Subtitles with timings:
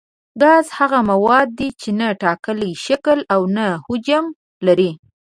[0.41, 4.25] ګاز هغه مواد دي چې نه ټاکلی شکل او نه حجم
[4.67, 4.91] لري.